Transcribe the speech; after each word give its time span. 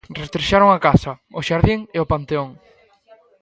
Rastrexaron 0.21 0.69
a 0.71 0.83
casa, 0.87 1.11
o 1.39 1.41
xardín 1.47 1.79
e 1.95 1.97
o 2.03 2.09
panteón. 2.11 2.49